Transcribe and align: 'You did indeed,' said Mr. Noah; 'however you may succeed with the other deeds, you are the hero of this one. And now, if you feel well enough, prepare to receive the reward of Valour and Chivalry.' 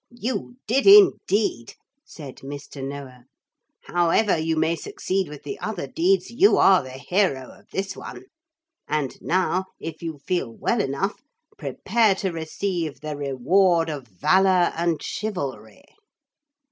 'You 0.09 0.55
did 0.65 0.87
indeed,' 0.87 1.75
said 2.03 2.37
Mr. 2.37 2.83
Noah; 2.83 3.25
'however 3.83 4.35
you 4.35 4.55
may 4.57 4.75
succeed 4.75 5.29
with 5.29 5.43
the 5.43 5.59
other 5.59 5.85
deeds, 5.85 6.31
you 6.31 6.57
are 6.57 6.81
the 6.81 6.97
hero 7.07 7.51
of 7.51 7.67
this 7.71 7.95
one. 7.95 8.23
And 8.87 9.15
now, 9.21 9.65
if 9.79 10.01
you 10.01 10.17
feel 10.17 10.51
well 10.51 10.81
enough, 10.81 11.21
prepare 11.55 12.15
to 12.15 12.31
receive 12.31 13.01
the 13.01 13.15
reward 13.15 13.91
of 13.91 14.07
Valour 14.07 14.73
and 14.75 14.99
Chivalry.' 15.03 15.85